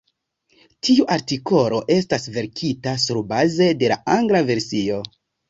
Tiu 0.87 1.03
artikolo 1.15 1.81
estas 1.97 2.25
verkita 2.39 2.95
surbaze 3.05 3.69
de 3.83 3.93
la 3.95 4.01
angla 4.17 4.43
versio. 4.51 5.01